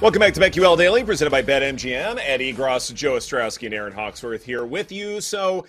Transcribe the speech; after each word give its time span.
Welcome 0.00 0.20
back 0.20 0.32
to 0.34 0.40
BetQL 0.40 0.78
Daily, 0.78 1.02
presented 1.02 1.32
by 1.32 1.42
BetMGM. 1.42 2.20
Ed 2.24 2.38
Egros, 2.38 2.94
Joe 2.94 3.14
Ostrowski, 3.14 3.64
and 3.64 3.74
Erin 3.74 3.92
Hawksworth 3.92 4.44
here 4.44 4.64
with 4.64 4.92
you. 4.92 5.20
So, 5.20 5.66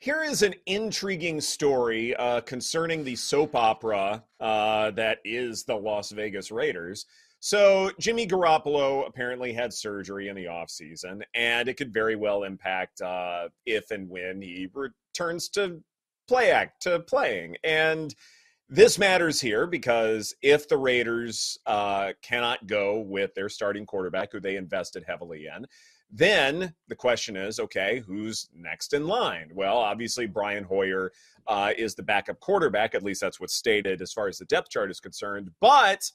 here 0.00 0.22
is 0.22 0.42
an 0.42 0.54
intriguing 0.66 1.40
story 1.40 2.14
uh, 2.16 2.42
concerning 2.42 3.04
the 3.04 3.16
soap 3.16 3.56
opera 3.56 4.22
uh, 4.38 4.90
that 4.90 5.20
is 5.24 5.64
the 5.64 5.74
Las 5.74 6.10
Vegas 6.10 6.50
Raiders. 6.50 7.06
So, 7.38 7.90
Jimmy 7.98 8.26
Garoppolo 8.26 9.08
apparently 9.08 9.50
had 9.54 9.72
surgery 9.72 10.28
in 10.28 10.36
the 10.36 10.44
offseason, 10.44 11.22
and 11.34 11.66
it 11.66 11.78
could 11.78 11.90
very 11.90 12.16
well 12.16 12.42
impact 12.42 13.00
uh, 13.00 13.48
if 13.64 13.90
and 13.92 14.10
when 14.10 14.42
he 14.42 14.68
returns 14.74 15.48
to 15.50 15.80
play 16.28 16.50
act 16.50 16.82
to 16.82 17.00
playing. 17.00 17.56
And 17.64 18.14
this 18.70 18.98
matters 18.98 19.40
here 19.40 19.66
because 19.66 20.32
if 20.42 20.68
the 20.68 20.76
Raiders 20.76 21.58
uh, 21.66 22.12
cannot 22.22 22.68
go 22.68 23.00
with 23.00 23.34
their 23.34 23.48
starting 23.48 23.84
quarterback, 23.84 24.30
who 24.30 24.38
they 24.38 24.56
invested 24.56 25.04
heavily 25.06 25.48
in, 25.54 25.66
then 26.08 26.72
the 26.88 26.94
question 26.94 27.36
is 27.36 27.58
okay, 27.58 28.02
who's 28.06 28.48
next 28.54 28.94
in 28.94 29.06
line? 29.06 29.50
Well, 29.54 29.76
obviously, 29.76 30.26
Brian 30.26 30.64
Hoyer 30.64 31.12
uh, 31.48 31.72
is 31.76 31.94
the 31.96 32.02
backup 32.02 32.38
quarterback. 32.38 32.94
At 32.94 33.02
least 33.02 33.20
that's 33.20 33.40
what's 33.40 33.54
stated 33.54 34.00
as 34.00 34.12
far 34.12 34.28
as 34.28 34.38
the 34.38 34.44
depth 34.44 34.70
chart 34.70 34.90
is 34.90 35.00
concerned. 35.00 35.50
But 35.60 36.08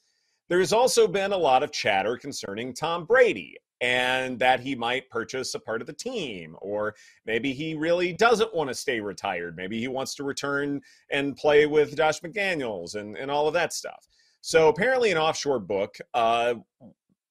there's 0.47 0.73
also 0.73 1.07
been 1.07 1.33
a 1.33 1.37
lot 1.37 1.63
of 1.63 1.71
chatter 1.71 2.17
concerning 2.17 2.73
Tom 2.73 3.05
Brady 3.05 3.57
and 3.81 4.39
that 4.39 4.59
he 4.59 4.75
might 4.75 5.09
purchase 5.09 5.53
a 5.53 5.59
part 5.59 5.81
of 5.81 5.87
the 5.87 5.93
team 5.93 6.55
or 6.61 6.95
maybe 7.25 7.53
he 7.53 7.75
really 7.75 8.13
doesn't 8.13 8.55
want 8.55 8.69
to 8.69 8.73
stay 8.73 8.99
retired. 8.99 9.55
Maybe 9.57 9.79
he 9.79 9.87
wants 9.87 10.15
to 10.15 10.23
return 10.23 10.81
and 11.11 11.35
play 11.35 11.65
with 11.65 11.95
josh 11.95 12.21
mcdaniels 12.21 12.95
and, 12.95 13.17
and 13.17 13.29
all 13.29 13.47
of 13.47 13.53
that 13.53 13.73
stuff. 13.73 14.07
So 14.41 14.69
apparently 14.69 15.11
an 15.11 15.17
offshore 15.17 15.59
book 15.59 15.97
uh, 16.13 16.55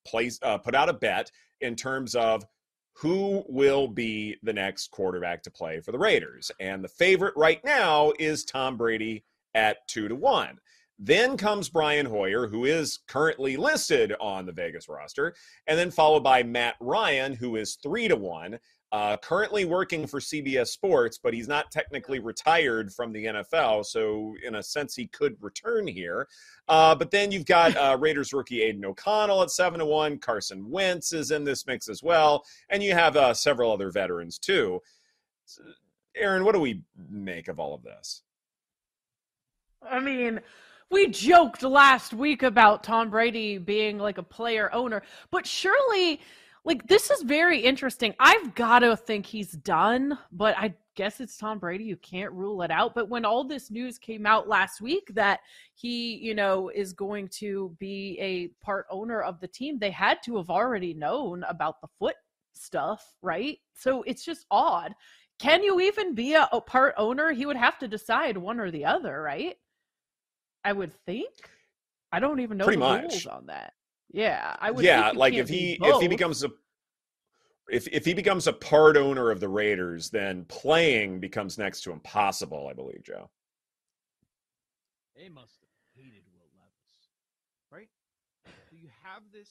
place, 0.07 0.39
uh, 0.43 0.59
put 0.59 0.75
out 0.75 0.89
a 0.89 0.95
bet 0.95 1.31
in 1.61 1.77
terms 1.77 2.15
of 2.15 2.45
who 2.97 3.45
will 3.49 3.89
be 3.89 4.37
the 4.43 4.53
next 4.53 4.91
quarterback 4.91 5.43
to 5.43 5.51
play 5.51 5.81
for 5.81 5.93
the 5.93 5.99
raiders 5.99 6.51
and 6.61 6.85
the 6.85 6.89
favorite 6.89 7.35
right 7.37 7.65
now 7.65 8.13
is 8.21 8.45
tom 8.45 8.77
brady 8.77 9.25
at 9.55 9.79
two 9.89 10.07
to 10.07 10.15
one 10.15 10.59
then 10.99 11.37
comes 11.37 11.69
Brian 11.69 12.07
Hoyer, 12.07 12.47
who 12.47 12.65
is 12.65 13.01
currently 13.09 13.57
listed 13.57 14.15
on 14.21 14.47
the 14.47 14.53
Vegas 14.53 14.89
roster, 14.89 15.35
and 15.67 15.79
then 15.79 15.91
followed 15.91 16.23
by 16.23 16.43
Matt 16.43 16.77
Ryan, 16.81 17.35
who 17.35 17.57
is 17.57 17.77
three 17.83 18.09
to 18.09 18.17
one. 18.17 18.59
Uh, 18.93 19.17
currently 19.17 19.65
working 19.65 20.07
for 20.07 20.21
CBS 20.21 20.69
Sports, 20.69 21.19
but 21.21 21.35
he's 21.35 21.49
not 21.49 21.73
technically 21.73 22.21
retired 22.21 22.93
from 22.93 23.13
the 23.13 23.25
NFL. 23.25 23.85
So, 23.85 24.37
in 24.47 24.55
a 24.55 24.63
sense, 24.63 24.95
he 24.95 25.09
could 25.09 25.37
return 25.41 25.89
here. 25.89 26.29
Uh, 26.69 26.95
but 26.95 27.11
then 27.11 27.33
you've 27.33 27.45
got 27.45 27.77
uh, 27.77 27.97
Raiders 28.01 28.33
rookie 28.33 28.63
Aidan 28.63 28.85
O'Connell 28.85 29.43
at 29.43 29.51
7 29.51 29.81
to 29.81 29.85
1. 29.85 30.19
Carson 30.19 30.71
Wentz 30.71 31.13
is 31.13 31.33
in 31.33 31.43
this 31.43 31.67
mix 31.67 31.89
as 31.89 32.05
well. 32.05 32.45
And 32.69 32.85
you 32.85 32.93
have 32.93 33.17
uh, 33.17 33.35
several 33.35 33.73
other 33.73 33.91
veterans, 33.91 34.39
too. 34.39 34.81
Erin, 36.15 36.45
what 36.45 36.55
do 36.55 36.61
we 36.61 36.83
make 37.11 37.49
of 37.49 37.59
all 37.59 37.75
of 37.75 37.83
this? 37.83 38.23
I 39.83 39.99
mean, 39.99 40.41
we 40.91 41.09
joked 41.09 41.63
last 41.63 42.15
week 42.15 42.43
about 42.43 42.83
Tom 42.85 43.11
Brady 43.11 43.59
being 43.59 43.99
like 43.99 44.19
a 44.19 44.23
player 44.23 44.73
owner, 44.73 45.03
but 45.31 45.47
surely 45.47 46.21
like 46.65 46.87
this 46.89 47.11
is 47.11 47.23
very 47.23 47.61
interesting. 47.61 48.15
I've 48.19 48.55
got 48.55 48.81
to 48.81 48.97
think 48.97 49.27
he's 49.27 49.53
done, 49.53 50.19
but 50.33 50.57
I 50.57 50.75
guess 50.95 51.21
it's 51.21 51.37
Tom 51.37 51.59
Brady. 51.59 51.85
You 51.85 51.97
can't 51.97 52.33
rule 52.33 52.63
it 52.63 52.71
out. 52.71 52.95
But 52.95 53.09
when 53.09 53.25
all 53.25 53.45
this 53.45 53.71
news 53.71 53.99
came 53.99 54.27
out 54.27 54.49
last 54.49 54.81
week 54.81 55.11
that 55.15 55.41
he, 55.75 56.15
you 56.17 56.35
know, 56.35 56.71
is 56.71 56.93
going 56.93 57.29
to 57.29 57.77
be 57.79 58.19
a 58.21 58.49
part 58.65 58.87
owner 58.91 59.21
of 59.21 59.41
the 59.41 59.49
team, 59.49 59.79
they 59.79 59.91
had 59.91 60.23
to 60.25 60.37
have 60.37 60.51
already 60.51 60.95
known 60.95 61.45
about 61.49 61.81
the 61.81 61.89
foot 61.99 62.17
stuff, 62.55 63.15
right? 63.21 63.59
So 63.75 64.03
it's 64.05 64.25
just 64.25 64.47
odd. 64.51 64.95
Can 65.39 65.63
you 65.63 65.81
even 65.81 66.15
be 66.15 66.35
a, 66.35 66.49
a 66.53 66.61
part 66.61 66.95
owner? 66.97 67.33
He 67.33 67.45
would 67.45 67.57
have 67.57 67.79
to 67.81 67.89
decide 67.89 68.39
one 68.39 68.61
or 68.61 68.71
the 68.71 68.85
other, 68.85 69.21
right? 69.21 69.57
I 70.65 70.73
would 70.73 70.93
think. 71.05 71.29
I 72.13 72.21
don't 72.21 72.41
even 72.41 72.57
know 72.57 72.65
Pretty 72.65 72.81
the 72.81 72.87
much. 72.87 73.03
rules 73.03 73.27
on 73.27 73.47
that. 73.47 73.75
Yeah, 74.11 74.55
I 74.61 74.71
would. 74.71 74.85
Yeah, 74.85 75.07
think 75.07 75.19
like 75.19 75.35
if 75.35 75.49
he 75.49 75.79
if 75.83 76.01
he 76.01 76.09
becomes 76.09 76.45
a 76.45 76.51
if 77.69 77.89
if 77.89 78.05
he 78.05 78.15
becomes 78.15 78.47
a 78.47 78.53
part 78.53 78.97
owner 78.97 79.31
of 79.31 79.41
the 79.41 79.49
Raiders, 79.49 80.11
then 80.11 80.45
playing 80.47 81.21
becomes 81.21 81.59
next 81.59 81.83
to 81.83 81.93
impossible. 81.93 82.69
I 82.69 82.73
believe, 82.75 83.03
Joe. 83.03 83.29
They 85.17 85.29
must 85.29 85.61
have 85.61 85.71
hated 85.97 86.23
Will 86.33 86.49
Levis, 86.59 87.09
right? 87.71 87.89
So 88.71 88.77
you 88.77 88.89
have 89.03 89.23
this 89.33 89.49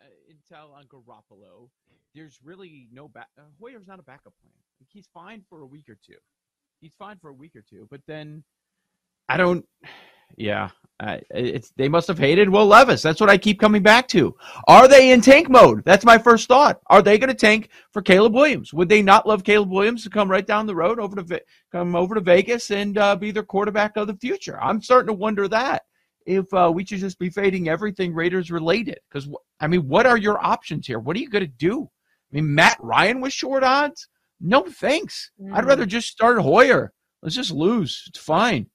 uh, 0.00 0.04
intel 0.30 0.72
on 0.76 0.84
Garoppolo. 0.84 1.68
There's 2.14 2.38
really 2.44 2.88
no 2.92 3.08
back. 3.08 3.28
Uh, 3.38 3.42
Hoyer's 3.60 3.88
not 3.88 3.98
a 3.98 4.04
backup 4.04 4.34
plan. 4.40 4.52
Like, 4.80 4.88
he's 4.92 5.08
fine 5.12 5.42
for 5.48 5.62
a 5.62 5.66
week 5.66 5.88
or 5.88 5.96
two. 6.04 6.18
He's 6.80 6.94
fine 6.94 7.18
for 7.18 7.30
a 7.30 7.34
week 7.34 7.56
or 7.56 7.62
two, 7.62 7.88
but 7.90 8.00
then 8.06 8.44
I 9.28 9.36
don't. 9.36 9.64
Yeah, 10.36 10.70
uh, 11.00 11.18
it's 11.30 11.70
they 11.76 11.88
must 11.88 12.08
have 12.08 12.18
hated 12.18 12.48
Will 12.48 12.66
Levis. 12.66 13.02
That's 13.02 13.20
what 13.20 13.30
I 13.30 13.36
keep 13.38 13.60
coming 13.60 13.82
back 13.82 14.08
to. 14.08 14.34
Are 14.68 14.88
they 14.88 15.10
in 15.12 15.20
tank 15.20 15.48
mode? 15.48 15.84
That's 15.84 16.04
my 16.04 16.18
first 16.18 16.48
thought. 16.48 16.80
Are 16.86 17.02
they 17.02 17.18
going 17.18 17.28
to 17.28 17.34
tank 17.34 17.70
for 17.92 18.02
Caleb 18.02 18.34
Williams? 18.34 18.72
Would 18.72 18.88
they 18.88 19.02
not 19.02 19.26
love 19.26 19.44
Caleb 19.44 19.70
Williams 19.70 20.02
to 20.04 20.10
come 20.10 20.30
right 20.30 20.46
down 20.46 20.66
the 20.66 20.74
road 20.74 20.98
over 20.98 21.20
to 21.20 21.42
come 21.72 21.94
over 21.96 22.14
to 22.14 22.20
Vegas 22.20 22.70
and 22.70 22.96
uh, 22.98 23.16
be 23.16 23.30
their 23.30 23.42
quarterback 23.42 23.96
of 23.96 24.06
the 24.06 24.16
future? 24.16 24.60
I'm 24.62 24.80
starting 24.82 25.08
to 25.08 25.12
wonder 25.12 25.48
that 25.48 25.82
if 26.26 26.52
uh, 26.54 26.70
we 26.74 26.84
should 26.86 27.00
just 27.00 27.18
be 27.18 27.28
fading 27.30 27.68
everything 27.68 28.14
Raiders 28.14 28.50
related. 28.50 28.98
Because 29.10 29.28
I 29.60 29.66
mean, 29.66 29.86
what 29.88 30.06
are 30.06 30.16
your 30.18 30.44
options 30.44 30.86
here? 30.86 30.98
What 30.98 31.16
are 31.16 31.20
you 31.20 31.28
going 31.28 31.44
to 31.44 31.52
do? 31.58 31.82
I 31.82 32.36
mean, 32.36 32.54
Matt 32.54 32.78
Ryan 32.80 33.20
was 33.20 33.32
short 33.32 33.62
odds. 33.62 34.08
No 34.40 34.62
thanks. 34.62 35.30
I'd 35.52 35.64
Mm. 35.64 35.68
rather 35.68 35.86
just 35.86 36.08
start 36.08 36.38
Hoyer. 36.40 36.92
Let's 37.22 37.36
just 37.36 37.50
lose. 37.52 38.04
It's 38.08 38.18
fine. 38.18 38.66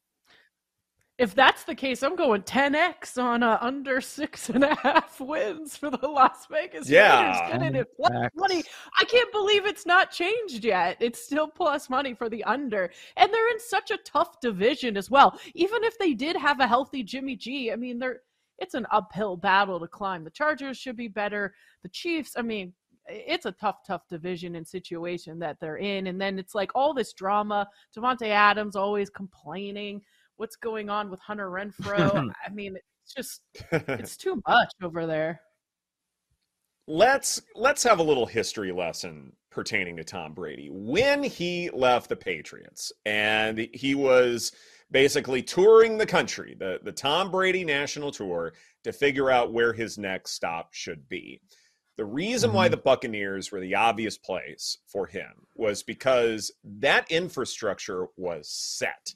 If 1.19 1.35
that's 1.35 1.63
the 1.65 1.75
case, 1.75 2.01
I'm 2.01 2.15
going 2.15 2.43
10x 2.43 3.21
on 3.21 3.43
uh, 3.43 3.57
under 3.59 3.99
six 3.99 4.49
and 4.49 4.63
a 4.63 4.73
half 4.75 5.19
wins 5.19 5.75
for 5.75 5.89
the 5.89 6.07
Las 6.07 6.47
Vegas 6.49 6.89
Yeah. 6.89 7.49
Raiders. 7.51 7.61
Get 7.61 7.75
it 7.75 7.87
plus 7.97 8.09
Facts. 8.11 8.35
money. 8.37 8.63
I 8.99 9.03
can't 9.03 9.29
believe 9.33 9.65
it's 9.65 9.85
not 9.85 10.11
changed 10.11 10.63
yet. 10.63 10.95
It's 11.01 11.21
still 11.21 11.49
plus 11.49 11.89
money 11.89 12.13
for 12.13 12.29
the 12.29 12.41
under. 12.45 12.89
And 13.17 13.33
they're 13.33 13.51
in 13.51 13.59
such 13.59 13.91
a 13.91 13.97
tough 13.97 14.39
division 14.39 14.95
as 14.95 15.11
well. 15.11 15.37
Even 15.55 15.83
if 15.83 15.99
they 15.99 16.13
did 16.13 16.37
have 16.37 16.61
a 16.61 16.67
healthy 16.67 17.03
Jimmy 17.03 17.35
G, 17.35 17.71
I 17.71 17.75
mean, 17.75 17.99
they're 17.99 18.21
it's 18.57 18.73
an 18.73 18.87
uphill 18.91 19.35
battle 19.37 19.79
to 19.79 19.87
climb. 19.87 20.23
The 20.23 20.29
Chargers 20.29 20.77
should 20.77 20.97
be 20.97 21.07
better. 21.07 21.53
The 21.83 21.89
Chiefs, 21.89 22.33
I 22.37 22.41
mean, 22.41 22.73
it's 23.07 23.45
a 23.45 23.51
tough, 23.53 23.77
tough 23.85 24.07
division 24.07 24.55
and 24.55 24.67
situation 24.67 25.39
that 25.39 25.59
they're 25.59 25.77
in. 25.77 26.07
And 26.07 26.19
then 26.19 26.37
it's 26.39 26.55
like 26.55 26.71
all 26.75 26.93
this 26.93 27.13
drama. 27.13 27.67
Davante 27.95 28.27
Adams 28.27 28.75
always 28.75 29.09
complaining. 29.09 30.01
What's 30.39 30.55
going 30.55 30.89
on 30.89 31.09
with 31.09 31.19
Hunter 31.19 31.49
Renfrow? 31.49 32.31
I 32.45 32.49
mean, 32.49 32.77
it's 32.77 33.13
just 33.13 33.41
it's 33.73 34.15
too 34.15 34.41
much 34.47 34.71
over 34.81 35.05
there. 35.05 35.41
let's 36.87 37.41
let's 37.55 37.83
have 37.83 37.99
a 37.99 38.03
little 38.03 38.25
history 38.25 38.71
lesson 38.71 39.33
pertaining 39.51 39.97
to 39.97 40.03
Tom 40.05 40.33
Brady. 40.33 40.69
When 40.71 41.23
he 41.23 41.69
left 41.71 42.07
the 42.07 42.15
Patriots 42.15 42.93
and 43.05 43.67
he 43.73 43.95
was 43.95 44.53
basically 44.89 45.43
touring 45.43 45.97
the 45.97 46.05
country, 46.05 46.55
the 46.57 46.79
the 46.83 46.93
Tom 46.93 47.31
Brady 47.31 47.65
National 47.65 48.09
Tour 48.09 48.53
to 48.85 48.93
figure 48.93 49.29
out 49.29 49.51
where 49.51 49.73
his 49.73 49.97
next 49.97 50.31
stop 50.31 50.73
should 50.73 51.09
be. 51.09 51.41
The 51.97 52.05
reason 52.05 52.53
why 52.53 52.69
Mhm. 52.69 52.71
the 52.71 52.77
Buccaneers 52.77 53.51
were 53.51 53.59
the 53.59 53.75
obvious 53.75 54.17
place 54.17 54.77
for 54.87 55.05
him 55.05 55.47
was 55.55 55.83
because 55.83 56.49
that 56.63 57.11
infrastructure 57.11 58.07
was 58.15 58.49
set. 58.49 59.13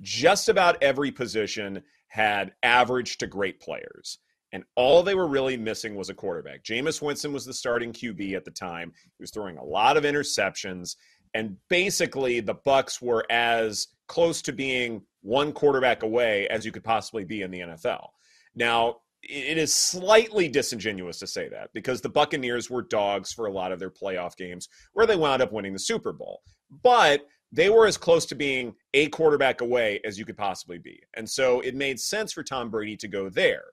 Just 0.00 0.48
about 0.48 0.82
every 0.82 1.10
position 1.10 1.82
had 2.08 2.52
average 2.62 3.18
to 3.18 3.26
great 3.26 3.60
players 3.60 4.18
and 4.52 4.64
all 4.74 5.02
they 5.02 5.14
were 5.14 5.28
really 5.28 5.56
missing 5.56 5.94
was 5.94 6.10
a 6.10 6.14
quarterback. 6.14 6.64
Jameis 6.64 7.00
Winston 7.00 7.32
was 7.32 7.44
the 7.44 7.54
starting 7.54 7.92
QB 7.92 8.34
at 8.34 8.44
the 8.44 8.50
time. 8.50 8.92
He 9.02 9.22
was 9.22 9.30
throwing 9.30 9.58
a 9.58 9.64
lot 9.64 9.96
of 9.96 10.04
interceptions, 10.04 10.96
and 11.34 11.56
basically 11.68 12.40
the 12.40 12.54
Bucks 12.54 13.00
were 13.00 13.24
as 13.30 13.88
close 14.08 14.42
to 14.42 14.52
being 14.52 15.02
one 15.22 15.52
quarterback 15.52 16.02
away 16.02 16.48
as 16.48 16.64
you 16.64 16.72
could 16.72 16.84
possibly 16.84 17.24
be 17.24 17.42
in 17.42 17.50
the 17.50 17.60
NFL. 17.60 18.08
Now, 18.54 18.96
it 19.22 19.58
is 19.58 19.72
slightly 19.72 20.48
disingenuous 20.48 21.18
to 21.18 21.26
say 21.26 21.48
that 21.50 21.68
because 21.74 22.00
the 22.00 22.08
Buccaneers 22.08 22.70
were 22.70 22.82
dogs 22.82 23.32
for 23.32 23.46
a 23.46 23.52
lot 23.52 23.70
of 23.70 23.78
their 23.78 23.90
playoff 23.90 24.34
games 24.34 24.68
where 24.94 25.06
they 25.06 25.14
wound 25.14 25.42
up 25.42 25.52
winning 25.52 25.74
the 25.74 25.78
Super 25.78 26.12
Bowl. 26.12 26.40
But 26.82 27.26
they 27.52 27.68
were 27.68 27.86
as 27.86 27.98
close 27.98 28.24
to 28.26 28.34
being 28.34 28.74
a 28.94 29.08
quarterback 29.08 29.60
away 29.60 30.00
as 30.04 30.18
you 30.18 30.24
could 30.24 30.36
possibly 30.36 30.78
be. 30.78 31.00
And 31.16 31.28
so 31.28 31.60
it 31.60 31.74
made 31.74 32.00
sense 32.00 32.32
for 32.32 32.42
Tom 32.42 32.70
Brady 32.70 32.96
to 32.98 33.08
go 33.08 33.28
there. 33.28 33.64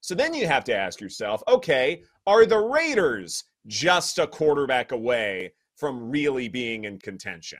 So 0.00 0.14
then 0.14 0.34
you 0.34 0.46
have 0.46 0.64
to 0.64 0.74
ask 0.76 1.00
yourself 1.00 1.42
okay, 1.48 2.02
are 2.26 2.46
the 2.46 2.58
Raiders 2.58 3.44
just 3.66 4.18
a 4.18 4.26
quarterback 4.26 4.92
away 4.92 5.52
from 5.76 6.10
really 6.10 6.48
being 6.48 6.84
in 6.84 6.98
contention? 6.98 7.58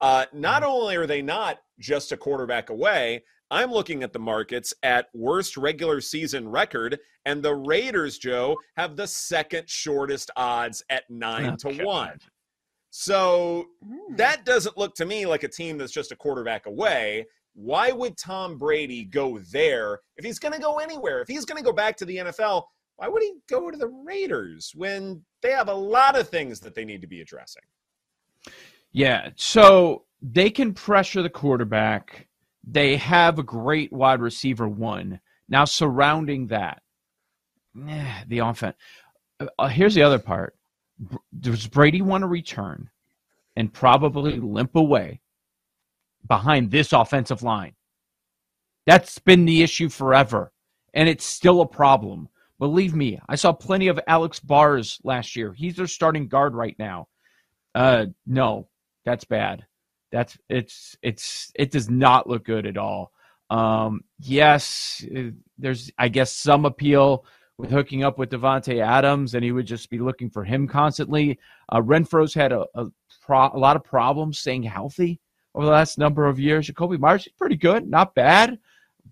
Uh, 0.00 0.26
not 0.32 0.62
only 0.64 0.96
are 0.96 1.06
they 1.06 1.22
not 1.22 1.58
just 1.78 2.12
a 2.12 2.16
quarterback 2.16 2.70
away, 2.70 3.22
I'm 3.50 3.70
looking 3.70 4.02
at 4.02 4.12
the 4.12 4.18
markets 4.18 4.72
at 4.82 5.08
worst 5.14 5.56
regular 5.56 6.00
season 6.00 6.48
record, 6.48 6.98
and 7.26 7.42
the 7.42 7.54
Raiders, 7.54 8.18
Joe, 8.18 8.56
have 8.76 8.96
the 8.96 9.06
second 9.06 9.68
shortest 9.68 10.30
odds 10.36 10.82
at 10.90 11.04
nine 11.10 11.50
Oh, 11.52 11.70
to 11.70 11.76
God. 11.76 11.84
one. 11.86 12.18
So 12.94 13.68
Hmm. 13.82 14.16
that 14.16 14.44
doesn't 14.44 14.76
look 14.76 14.94
to 14.96 15.06
me 15.06 15.24
like 15.24 15.44
a 15.44 15.48
team 15.48 15.78
that's 15.78 15.92
just 15.92 16.12
a 16.12 16.16
quarterback 16.16 16.66
away. 16.66 17.26
Why 17.54 17.90
would 17.90 18.18
Tom 18.18 18.58
Brady 18.58 19.04
go 19.04 19.38
there 19.38 20.00
if 20.18 20.26
he's 20.26 20.38
going 20.38 20.52
to 20.52 20.60
go 20.60 20.78
anywhere? 20.78 21.20
If 21.22 21.28
he's 21.28 21.46
going 21.46 21.56
to 21.56 21.64
go 21.64 21.72
back 21.72 21.96
to 21.96 22.04
the 22.04 22.18
NFL, 22.18 22.64
why 22.96 23.08
would 23.08 23.22
he 23.22 23.32
go 23.48 23.70
to 23.70 23.78
the 23.78 23.88
Raiders 23.88 24.72
when 24.74 25.24
they 25.40 25.52
have 25.52 25.68
a 25.68 25.74
lot 25.74 26.18
of 26.18 26.28
things 26.28 26.60
that 26.60 26.74
they 26.74 26.84
need 26.84 27.00
to 27.00 27.06
be 27.06 27.22
addressing? 27.22 27.62
Yeah, 28.92 29.30
so 29.36 30.04
they 30.20 30.50
can 30.50 30.74
pressure 30.74 31.22
the 31.22 31.30
quarterback. 31.30 32.28
They 32.62 32.96
have 32.98 33.38
a 33.38 33.42
great 33.42 33.90
wide 33.90 34.20
receiver 34.20 34.68
one. 34.68 35.18
Now 35.48 35.64
surrounding 35.64 36.48
that, 36.48 36.82
the 37.74 38.38
offense. 38.38 38.76
Uh, 39.40 39.46
uh, 39.58 39.68
here's 39.68 39.94
the 39.94 40.02
other 40.02 40.18
part. 40.18 40.56
Does 41.40 41.66
Brady 41.66 42.02
want 42.02 42.22
to 42.22 42.28
return 42.28 42.90
and 43.56 43.72
probably 43.72 44.38
limp 44.38 44.76
away 44.76 45.20
behind 46.26 46.70
this 46.70 46.92
offensive 46.92 47.42
line? 47.42 47.74
That's 48.86 49.18
been 49.18 49.44
the 49.44 49.62
issue 49.62 49.88
forever, 49.88 50.52
and 50.94 51.08
it's 51.08 51.24
still 51.24 51.60
a 51.60 51.66
problem. 51.66 52.28
Believe 52.58 52.94
me, 52.94 53.20
I 53.28 53.36
saw 53.36 53.52
plenty 53.52 53.88
of 53.88 54.00
Alex 54.06 54.38
Bars 54.40 55.00
last 55.04 55.36
year. 55.36 55.52
He's 55.52 55.76
their 55.76 55.86
starting 55.86 56.28
guard 56.28 56.54
right 56.54 56.76
now. 56.78 57.08
Uh, 57.74 58.06
no, 58.26 58.68
that's 59.04 59.24
bad. 59.24 59.66
That's 60.10 60.36
it's 60.48 60.96
it's 61.02 61.50
it 61.54 61.70
does 61.70 61.88
not 61.88 62.28
look 62.28 62.44
good 62.44 62.66
at 62.66 62.76
all. 62.76 63.12
Um, 63.50 64.02
yes, 64.18 65.04
uh, 65.16 65.30
there's 65.58 65.90
I 65.98 66.08
guess 66.08 66.32
some 66.32 66.64
appeal 66.64 67.24
with 67.62 67.70
hooking 67.70 68.02
up 68.02 68.18
with 68.18 68.28
Davante 68.28 68.84
Adams, 68.84 69.34
and 69.34 69.44
he 69.44 69.52
would 69.52 69.66
just 69.66 69.88
be 69.88 70.00
looking 70.00 70.28
for 70.28 70.42
him 70.42 70.66
constantly. 70.66 71.38
Uh, 71.68 71.80
Renfrow's 71.80 72.34
had 72.34 72.50
a 72.50 72.66
a, 72.74 72.86
pro, 73.22 73.50
a 73.54 73.56
lot 73.56 73.76
of 73.76 73.84
problems 73.84 74.40
staying 74.40 74.64
healthy 74.64 75.20
over 75.54 75.64
the 75.64 75.72
last 75.72 75.96
number 75.96 76.26
of 76.26 76.40
years. 76.40 76.68
Jakobi 76.68 76.98
Meyers 76.98 77.26
is 77.26 77.32
pretty 77.38 77.56
good, 77.56 77.88
not 77.88 78.16
bad, 78.16 78.58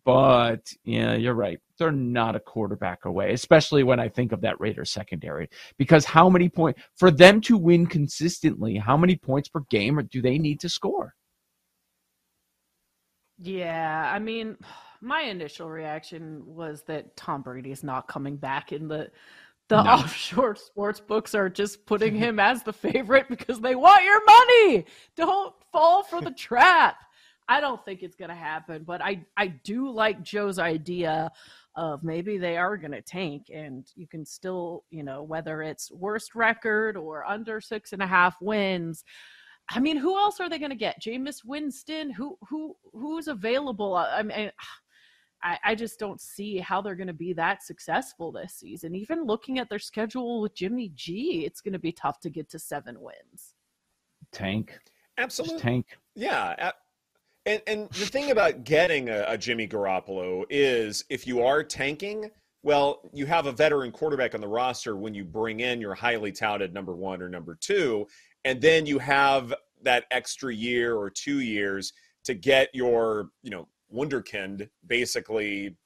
but 0.05 0.69
yeah, 0.85 1.15
you're 1.15 1.35
right. 1.35 1.61
They're 1.79 1.93
not 1.93 2.35
a 2.35 2.41
quarterback 2.41 3.05
away, 3.05 3.33
especially 3.33 3.85
when 3.85 4.01
I 4.01 4.09
think 4.09 4.33
of 4.33 4.41
that 4.41 4.61
Raiders 4.61 4.91
secondary. 4.91 5.49
Because 5.79 6.05
how 6.05 6.29
many 6.29 6.49
points 6.49 6.83
for 6.97 7.13
them 7.13 7.41
to 7.43 7.57
win 7.57 7.87
consistently? 7.87 8.77
How 8.77 8.97
many 8.97 9.15
points 9.15 9.49
per 9.49 9.61
game 9.71 10.07
do 10.11 10.21
they 10.21 10.39
need 10.39 10.59
to 10.61 10.69
score? 10.69 11.15
Yeah, 13.39 14.11
I 14.13 14.19
mean, 14.19 14.59
my 15.01 15.23
initial 15.23 15.71
reaction 15.71 16.43
was 16.45 16.83
that 16.83 17.17
Tom 17.17 17.43
Brady 17.43 17.73
is 17.73 17.83
not 17.83 18.09
coming 18.09 18.37
back, 18.37 18.73
and 18.73 18.91
the 18.91 19.11
the 19.69 19.83
No. 19.83 19.91
offshore 19.91 20.57
sports 20.57 20.99
books 21.01 21.35
are 21.35 21.49
just 21.49 21.87
putting 21.87 22.15
him 22.15 22.41
as 22.41 22.63
the 22.65 22.73
favorite 22.73 23.29
because 23.29 23.61
they 23.61 23.77
want 23.77 24.03
your 24.05 24.25
money. 24.25 24.85
Don't 25.17 25.55
fall 25.73 26.03
for 26.03 26.21
the 26.21 26.33
trap. 26.33 26.97
I 27.49 27.61
don't 27.61 27.85
think 27.85 28.03
it's 28.03 28.17
going 28.17 28.29
to 28.31 28.35
happen, 28.35 28.85
but 28.85 29.01
I 29.03 29.25
I 29.37 29.49
do 29.49 29.91
like 29.91 30.23
Joe's 30.23 30.59
idea 30.59 31.31
of 31.77 32.03
maybe 32.05 32.37
they 32.39 32.57
are 32.57 32.77
going 32.77 32.93
to 32.93 33.03
tank, 33.03 33.47
and 33.53 33.87
you 33.97 34.07
can 34.07 34.25
still, 34.25 34.85
you 34.91 35.03
know, 35.03 35.23
whether 35.23 35.63
it's 35.63 35.91
worst 35.93 36.35
record 36.35 36.97
or 36.97 37.25
under 37.25 37.61
six 37.61 37.93
and 37.93 38.03
a 38.03 38.07
half 38.07 38.37
wins. 38.41 39.05
I 39.73 39.79
mean, 39.79 39.97
who 39.97 40.17
else 40.19 40.41
are 40.41 40.49
they 40.49 40.59
going 40.59 40.71
to 40.71 40.77
get? 40.77 41.01
Jameis 41.01 41.45
Winston? 41.45 42.11
Who 42.11 42.37
who 42.49 42.77
who's 42.93 43.29
available? 43.29 43.95
I 43.95 44.23
mean, 44.23 44.51
I, 45.43 45.59
I 45.65 45.75
just 45.75 45.99
don't 45.99 46.21
see 46.21 46.59
how 46.59 46.81
they're 46.81 46.95
going 46.95 47.07
to 47.07 47.13
be 47.13 47.33
that 47.35 47.63
successful 47.63 48.31
this 48.33 48.55
season. 48.55 48.95
Even 48.95 49.25
looking 49.25 49.59
at 49.59 49.69
their 49.69 49.79
schedule 49.79 50.41
with 50.41 50.55
Jimmy 50.55 50.91
G, 50.95 51.45
it's 51.47 51.61
going 51.61 51.73
to 51.73 51.79
be 51.79 51.93
tough 51.93 52.21
to 52.21 52.31
get 52.31 52.51
to 52.51 52.59
seven 52.59 53.01
wins. 53.01 53.55
Tank, 54.33 54.79
Absolutely. 55.19 55.55
just 55.55 55.65
tank. 55.65 55.87
Yeah. 56.15 56.73
And, 57.47 57.63
and 57.67 57.89
the 57.91 58.07
thing 58.07 58.31
about 58.31 58.65
getting 58.65 59.09
a, 59.09 59.25
a 59.29 59.39
Jimmy 59.39 59.67
Garoppolo 59.67 60.45
is 60.51 61.05
if 61.09 61.27
you 61.27 61.43
are 61.43 61.65
tanking, 61.65 62.31
well, 62.63 63.01
you 63.15 63.25
have 63.25 63.47
a 63.47 63.53
veteran 63.53 63.91
quarterback 63.91 64.35
on 64.35 64.43
the 64.43 64.49
roster 64.49 64.97
when 64.97 65.15
you 65.15 65.25
bring 65.25 65.61
in 65.61 65.81
your 65.81 65.95
highly 65.95 66.33
touted 66.33 66.75
number 66.75 66.95
one 66.95 67.23
or 67.23 67.29
number 67.29 67.57
two, 67.59 68.07
and 68.45 68.61
then 68.61 68.85
you 68.85 68.99
have 68.99 69.55
that 69.83 70.05
extra 70.11 70.55
year 70.55 70.97
or 70.97 71.09
two 71.09 71.41
years 71.41 71.95
to 72.25 72.35
get 72.35 72.69
your, 72.75 73.31
you 73.43 73.51
know, 73.51 73.67
wunderkind 73.95 74.69
basically, 74.87 75.77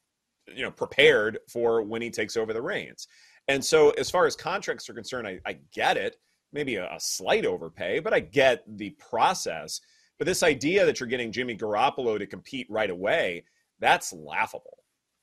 you 0.54 0.62
know, 0.62 0.70
prepared 0.70 1.38
for 1.48 1.82
when 1.82 2.02
he 2.02 2.10
takes 2.10 2.36
over 2.36 2.52
the 2.52 2.62
reins. 2.62 3.08
And 3.48 3.64
so, 3.64 3.90
as 3.90 4.10
far 4.10 4.26
as 4.26 4.36
contracts 4.36 4.88
are 4.88 4.94
concerned, 4.94 5.26
I, 5.26 5.40
I 5.46 5.58
get 5.72 5.96
it. 5.96 6.16
Maybe 6.52 6.76
a, 6.76 6.86
a 6.92 7.00
slight 7.00 7.44
overpay, 7.44 8.00
but 8.00 8.14
I 8.14 8.20
get 8.20 8.62
the 8.78 8.90
process. 8.90 9.80
But 10.18 10.26
this 10.26 10.42
idea 10.42 10.86
that 10.86 11.00
you're 11.00 11.08
getting 11.08 11.32
Jimmy 11.32 11.56
Garoppolo 11.56 12.18
to 12.18 12.26
compete 12.26 12.66
right 12.70 12.90
away, 12.90 13.44
that's 13.80 14.12
laughable. 14.12 14.78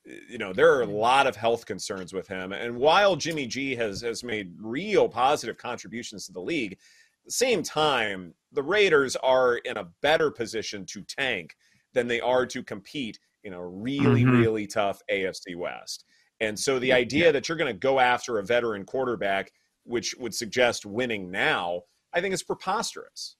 You 0.06 0.38
know, 0.38 0.51
there 0.51 0.74
are 0.74 0.81
a 0.81 0.86
mm-hmm. 0.86 0.95
lot 0.95 1.27
of 1.27 1.36
health 1.36 1.66
concerns 1.66 2.12
with 2.12 2.27
him. 2.27 2.51
And 2.51 2.75
while 2.75 3.16
Jimmy 3.16 3.48
G 3.48 3.75
has 3.75 4.01
has 4.01 4.24
made 4.24 4.54
real 4.60 5.07
positive 5.07 5.57
contributions 5.57 6.25
to 6.25 6.34
the 6.34 6.42
league, 6.42 6.74
at 6.74 7.25
the 7.25 7.31
same 7.31 7.63
time, 7.63 8.34
the 8.51 8.63
Raiders 8.63 9.16
are 9.18 9.57
in 9.57 9.77
a 9.77 9.88
better 10.01 10.31
position 10.31 10.86
to 10.88 11.01
tank 11.01 11.56
than 11.94 12.08
they 12.08 12.22
are 12.22 12.46
to 12.48 12.64
compete 12.64 13.20
in 13.44 13.54
a 13.54 13.68
really, 13.68 14.24
Mhm. 14.24 14.40
really 14.40 14.68
tough 14.68 15.02
AFC 15.10 15.56
West. 15.56 16.06
And 16.40 16.58
so 16.58 16.80
the 16.80 16.94
idea 16.94 17.32
that 17.32 17.48
you're 17.48 17.58
going 17.58 17.74
to 17.74 17.80
go 17.80 18.00
after 18.00 18.40
a 18.40 18.44
veteran 18.46 18.86
quarterback, 18.86 19.52
which 19.84 20.16
would 20.20 20.34
suggest 20.34 20.86
winning 20.86 21.30
now, 21.32 21.82
I 22.14 22.22
think 22.22 22.34
is 22.34 22.44
preposterous. 22.44 23.36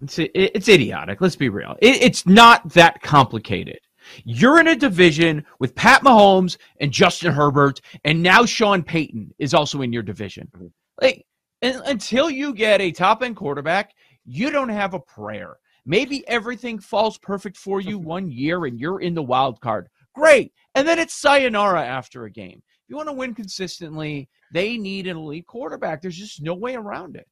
It's 0.00 0.18
it's 0.18 0.68
idiotic. 0.68 1.20
Let's 1.20 1.36
be 1.36 1.48
real. 1.48 1.76
It, 1.80 2.02
it's 2.02 2.26
not 2.26 2.68
that 2.70 3.02
complicated. 3.02 3.78
You're 4.24 4.58
in 4.58 4.66
a 4.66 4.74
division 4.74 5.44
with 5.60 5.76
Pat 5.76 6.02
Mahomes 6.02 6.56
and 6.80 6.90
Justin 6.90 7.32
Herbert, 7.32 7.80
and 8.04 8.20
now 8.22 8.44
Sean 8.44 8.82
Payton 8.82 9.32
is 9.38 9.54
also 9.54 9.80
in 9.82 9.92
your 9.92 10.02
division. 10.02 10.50
Mhm. 10.56 10.72
Like 11.00 11.24
un- 11.62 11.82
until 11.86 12.28
you 12.28 12.52
get 12.52 12.80
a 12.80 12.90
top 12.90 13.22
end 13.22 13.36
quarterback, 13.36 13.92
you 14.24 14.50
don't 14.50 14.70
have 14.70 14.94
a 14.94 15.00
prayer. 15.00 15.56
Maybe 15.84 16.26
everything 16.28 16.78
falls 16.78 17.18
perfect 17.18 17.56
for 17.56 17.80
you 17.80 17.98
one 17.98 18.30
year 18.30 18.66
and 18.66 18.78
you're 18.78 19.00
in 19.00 19.14
the 19.14 19.22
wild 19.22 19.60
card. 19.60 19.88
Great. 20.14 20.52
And 20.74 20.86
then 20.86 20.98
it's 20.98 21.14
sayonara 21.14 21.84
after 21.84 22.24
a 22.24 22.30
game. 22.30 22.62
If 22.66 22.88
you 22.88 22.96
want 22.96 23.08
to 23.08 23.14
win 23.14 23.34
consistently, 23.34 24.28
they 24.52 24.76
need 24.76 25.06
an 25.06 25.16
elite 25.16 25.46
quarterback. 25.46 26.02
There's 26.02 26.16
just 26.16 26.42
no 26.42 26.54
way 26.54 26.74
around 26.76 27.16
it. 27.16 27.26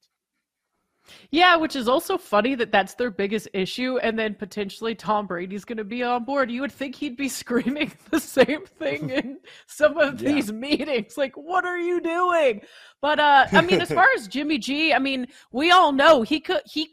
Yeah, 1.31 1.57
which 1.57 1.77
is 1.77 1.89
also 1.89 2.19
funny 2.19 2.55
that 2.57 2.71
that's 2.71 2.95
their 2.95 3.11
biggest 3.11 3.49
issue, 3.55 3.99
and 3.99 4.19
then 4.19 4.35
potentially 4.35 4.95
Tom 4.95 5.27
Brady's 5.27 5.65
going 5.65 5.79
to 5.79 5.85
be 5.85 6.03
on 6.03 6.25
board. 6.25 6.51
You 6.51 6.61
would 6.61 6.73
think 6.73 6.95
he'd 6.95 7.17
be 7.17 7.29
screaming 7.41 7.93
the 8.11 8.21
same 8.21 8.67
thing 8.67 9.11
in 9.11 9.39
some 9.67 9.97
of 9.99 10.21
Yeah. 10.23 10.33
these 10.33 10.53
meetings. 10.53 11.17
Like, 11.17 11.35
what 11.37 11.65
are 11.65 11.79
you 11.79 12.01
doing? 12.01 12.61
But 13.01 13.19
uh, 13.19 13.47
I 13.53 13.63
mean, 13.63 13.81
as 13.81 13.89
far 13.93 14.07
as 14.17 14.29
Jimmy 14.29 14.59
G, 14.59 14.93
I 14.93 14.99
mean, 14.99 15.27
we 15.53 15.71
all 15.71 15.93
know 15.93 16.23
he 16.23 16.39
could 16.41 16.63
he 16.67 16.91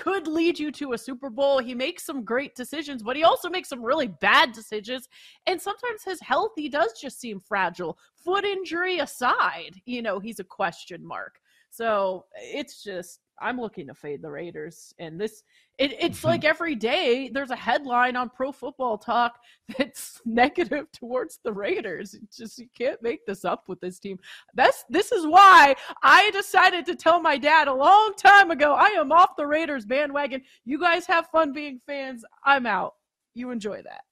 could 0.00 0.26
lead 0.26 0.58
you 0.58 0.72
to 0.72 0.94
a 0.94 0.98
Super 0.98 1.28
Bowl. 1.28 1.58
He 1.58 1.74
makes 1.74 2.04
some 2.04 2.24
great 2.24 2.54
decisions, 2.54 3.02
but 3.02 3.16
he 3.16 3.22
also 3.22 3.50
makes 3.50 3.68
some 3.68 3.84
really 3.84 4.08
bad 4.08 4.52
decisions. 4.52 5.08
And 5.46 5.60
sometimes 5.60 6.02
his 6.02 6.20
health, 6.22 6.52
he 6.56 6.70
does 6.70 6.98
just 6.98 7.20
seem 7.20 7.38
fragile. 7.38 7.98
Foot 8.16 8.44
injury 8.44 9.00
aside, 9.00 9.76
you 9.84 10.00
know, 10.00 10.18
he's 10.18 10.40
a 10.40 10.44
question 10.44 11.06
mark. 11.06 11.38
So 11.68 12.24
it's 12.34 12.82
just 12.82 13.20
I'm 13.40 13.60
looking 13.60 13.86
to 13.86 13.94
fade 13.94 14.22
the 14.22 14.30
Raiders, 14.30 14.94
and 14.98 15.20
this 15.20 15.42
it, 15.78 15.94
it's 16.00 16.24
like 16.24 16.44
every 16.44 16.74
day 16.74 17.30
there's 17.32 17.50
a 17.50 17.56
headline 17.56 18.16
on 18.16 18.30
Pro 18.30 18.52
Football 18.52 18.98
Talk 18.98 19.38
that's 19.78 20.20
negative 20.24 20.90
towards 20.92 21.38
the 21.42 21.52
Raiders. 21.52 22.14
It's 22.14 22.36
just 22.36 22.58
you 22.58 22.68
can't 22.76 23.02
make 23.02 23.24
this 23.26 23.44
up 23.44 23.64
with 23.68 23.80
this 23.80 23.98
team. 23.98 24.18
That's 24.54 24.84
this 24.88 25.12
is 25.12 25.26
why 25.26 25.74
I 26.02 26.30
decided 26.32 26.86
to 26.86 26.96
tell 26.96 27.20
my 27.20 27.38
dad 27.38 27.68
a 27.68 27.74
long 27.74 28.14
time 28.16 28.50
ago 28.50 28.74
I 28.74 28.88
am 28.88 29.12
off 29.12 29.36
the 29.36 29.46
Raiders 29.46 29.86
bandwagon. 29.86 30.42
You 30.64 30.78
guys 30.78 31.06
have 31.06 31.28
fun 31.28 31.52
being 31.52 31.78
fans. 31.78 32.24
I'm 32.44 32.66
out. 32.66 32.94
You 33.34 33.50
enjoy 33.50 33.82
that. 33.82 34.02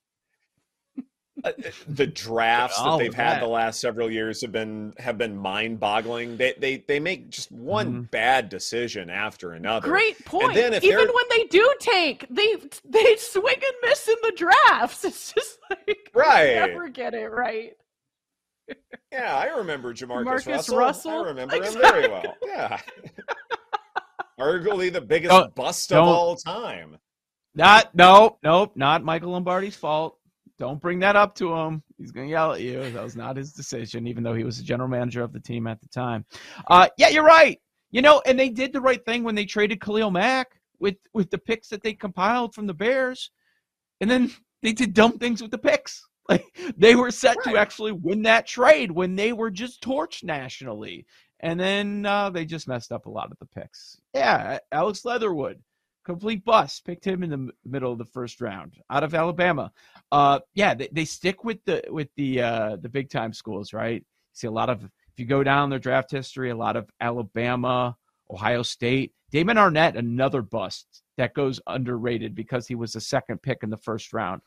Uh, 1.45 1.53
the 1.87 2.07
drafts 2.07 2.83
that 2.83 2.99
they've 2.99 3.15
had 3.15 3.35
that. 3.37 3.41
the 3.41 3.47
last 3.47 3.81
several 3.81 4.11
years 4.11 4.41
have 4.43 4.51
been 4.51 4.93
have 4.99 5.17
been 5.19 5.37
mind-boggling. 5.37 6.37
They 6.37 6.55
they 6.59 6.79
they 6.79 6.99
make 6.99 7.31
just 7.31 7.53
one 7.53 7.93
Mhm. 8.07 8.11
bad 8.11 8.49
decision 8.49 9.09
after 9.09 9.53
another. 9.53 9.89
Great 9.89 10.25
point. 10.25 10.57
Even 10.57 10.73
they're- 10.81 10.99
when 10.99 11.25
they 11.31 11.45
do 11.45 11.75
tank, 11.81 12.27
they 12.29 12.57
they 12.85 13.17
swing 13.17 13.55
and 13.57 13.75
miss 13.83 14.09
in 14.09 14.17
the 14.23 14.33
drafts. 14.37 15.05
It's 15.09 15.33
just 15.33 15.59
like 15.71 16.11
Right. 16.15 16.55
never 16.55 16.89
get 16.89 17.15
it 17.15 17.29
right. 17.31 17.77
Yeah, 19.13 19.35
I 19.37 19.47
remember 19.57 19.95
Jamarcus 19.95 20.25
Marcus 20.25 20.47
Russell. 20.47 20.77
Russell? 20.77 21.11
I 21.13 21.23
remember 21.29 21.63
him 21.63 21.73
very 21.75 22.09
well. 22.09 22.35
Yeah. 22.45 22.79
Arguably 24.41 24.93
the 24.93 25.01
biggest 25.01 25.31
Don't- 25.31 25.55
bust 25.55 25.91
of 25.93 25.97
don't- 25.97 26.09
all 26.09 26.37
time. 26.37 26.99
Not 27.55 27.95
no, 27.95 28.39
nope, 28.43 28.73
not 28.77 29.03
Michael 29.03 29.31
Lombardi's 29.33 29.75
fault. 29.75 30.18
Don't 30.59 30.81
bring 30.81 30.99
that 31.01 31.15
up 31.15 31.35
to 31.37 31.55
him. 31.55 31.83
He's 31.99 32.11
going 32.11 32.27
to 32.27 32.31
yell 32.31 32.53
at 32.53 32.61
you. 32.61 32.91
That 32.91 33.03
was 33.03 33.17
not 33.17 33.37
his 33.37 33.53
decision, 33.53 34.07
even 34.09 34.25
though 34.25 34.35
he 34.35 34.45
was 34.45 34.59
the 34.59 34.65
general 34.65 34.89
manager 34.89 35.23
of 35.23 35.33
the 35.33 35.41
team 35.41 35.67
at 35.69 35.81
the 35.81 35.89
time. 35.89 36.25
Uh, 36.67 36.89
yeah, 36.99 37.09
you're 37.09 37.25
right. 37.25 37.61
You 37.91 38.03
know, 38.03 38.21
and 38.27 38.39
they 38.39 38.49
did 38.49 38.73
the 38.73 38.81
right 38.81 39.03
thing 39.05 39.23
when 39.23 39.35
they 39.35 39.45
traded 39.45 39.81
Khalil 39.81 40.11
Mack 40.11 40.49
with 40.81 40.97
with 41.15 41.31
the 41.31 41.39
picks 41.39 41.69
that 41.69 41.83
they 41.83 41.95
compiled 41.95 42.55
from 42.55 42.67
the 42.67 42.75
Bears, 42.75 43.31
and 44.01 44.11
then 44.11 44.31
they 44.63 44.73
did 44.73 44.95
dumb 44.95 45.19
things 45.19 45.41
with 45.41 45.51
the 45.51 45.59
picks. 45.59 46.05
Like 46.31 46.45
they 46.77 46.95
were 46.95 47.11
set 47.11 47.39
right. 47.39 47.55
to 47.55 47.59
actually 47.59 47.93
win 47.93 48.21
that 48.25 48.47
trade 48.47 48.91
when 48.91 49.17
they 49.17 49.33
were 49.33 49.51
just 49.51 49.83
torched 49.83 50.25
nationally, 50.25 51.07
and 51.41 51.59
then 51.59 52.05
uh, 52.05 52.29
they 52.29 52.45
just 52.45 52.69
messed 52.69 52.93
up 52.93 53.07
a 53.07 53.11
lot 53.11 53.33
of 53.33 53.39
the 53.39 53.47
picks. 53.47 53.99
Yeah, 54.13 54.59
Alex 54.71 55.07
Leatherwood, 55.07 55.63
complete 56.09 56.43
bust. 56.45 56.85
Picked 56.87 57.07
him 57.07 57.23
in 57.23 57.31
the 57.31 57.51
middle 57.65 57.93
of 57.93 57.99
the 57.99 58.05
first 58.05 58.41
round 58.41 58.79
out 58.91 59.05
of 59.05 59.15
Alabama. 59.15 59.71
Uh, 60.11 60.41
yeah, 60.55 60.75
they, 60.75 60.89
they 60.91 61.05
stick 61.05 61.45
with 61.45 61.63
the 61.67 61.85
with 61.89 62.09
the 62.17 62.41
uh, 62.41 62.77
the 62.77 62.89
big 62.89 63.11
time 63.11 63.33
schools, 63.33 63.75
right? 63.75 64.01
You 64.01 64.33
see 64.33 64.47
a 64.47 64.51
lot 64.51 64.71
of 64.71 64.83
if 64.83 65.19
you 65.19 65.27
go 65.27 65.45
down 65.45 65.69
their 65.69 65.79
draft 65.79 66.11
history, 66.11 66.51
a 66.51 66.57
lot 66.57 66.77
of 66.77 66.89
Alabama, 67.01 67.97
Ohio 68.31 68.63
State. 68.63 69.13
Damon 69.31 69.59
Arnette, 69.59 69.99
another 69.99 70.41
bust 70.41 71.03
that 71.19 71.35
goes 71.35 71.61
underrated 71.67 72.35
because 72.35 72.67
he 72.67 72.75
was 72.75 72.95
the 72.95 73.01
second 73.01 73.43
pick 73.43 73.59
in 73.63 73.69
the 73.69 73.77
first 73.77 74.15
round. 74.15 74.41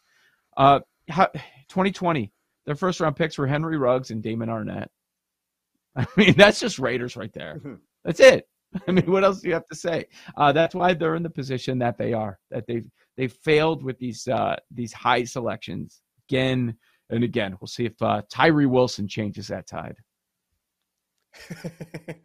Uh, 0.58 0.80
2020, 1.08 2.32
their 2.65 2.74
first 2.74 3.00
round 3.00 3.15
picks 3.15 3.38
were 3.38 3.46
Henry 3.46 3.77
Ruggs 3.77 4.10
and 4.10 4.24
Damon 4.24 4.50
Arnette. 4.50 4.88
I 5.96 6.08
mean, 6.18 6.34
that's 6.36 6.60
just 6.60 6.80
Raiders 6.80 7.15
right 7.15 7.32
there. 7.34 7.58
Mm-hmm. 7.58 7.75
That's 8.03 8.20
it. 8.20 8.48
I 8.88 8.92
mean, 8.92 9.12
what 9.12 9.24
else 9.24 9.42
do 9.42 9.48
you 9.48 9.54
have 9.54 9.68
to 9.68 9.75
say? 9.75 10.06
Uh, 10.38 10.51
that's 10.51 10.74
why 10.74 10.94
they're 10.94 11.16
in 11.16 11.24
the 11.24 11.30
position 11.30 11.78
that 11.80 11.98
they 11.98 12.13
are. 12.13 12.40
That 12.50 12.66
they've 12.68 12.90
they 13.18 13.28
failed 13.28 13.84
with 13.84 13.98
these 14.00 14.28
uh, 14.28 14.56
these 14.72 14.94
high 14.94 15.24
selections 15.24 16.01
again 16.30 16.78
and 17.10 17.24
again. 17.24 17.58
We'll 17.60 17.68
see 17.68 17.86
if 17.86 18.01
uh, 18.01 18.22
Tyree 18.30 18.66
Wilson 18.66 19.08
changes 19.08 19.48
that 19.48 19.68
tide. 19.68 19.96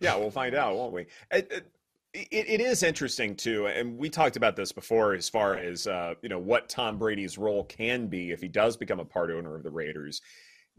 yeah, 0.00 0.16
we'll 0.16 0.30
find 0.30 0.54
out, 0.54 0.74
won't 0.74 0.92
we? 0.92 1.06
It, 1.30 1.70
it, 2.12 2.30
it 2.30 2.60
is 2.60 2.82
interesting 2.82 3.34
too, 3.34 3.66
and 3.66 3.98
we 3.98 4.08
talked 4.08 4.36
about 4.36 4.54
this 4.56 4.72
before, 4.72 5.14
as 5.14 5.28
far 5.28 5.56
as 5.56 5.86
uh, 5.86 6.14
you 6.22 6.28
know 6.28 6.38
what 6.38 6.68
Tom 6.68 6.98
Brady's 6.98 7.38
role 7.38 7.64
can 7.64 8.06
be 8.06 8.30
if 8.30 8.40
he 8.40 8.48
does 8.48 8.76
become 8.76 9.00
a 9.00 9.04
part 9.04 9.30
owner 9.30 9.56
of 9.56 9.62
the 9.62 9.70
Raiders. 9.70 10.20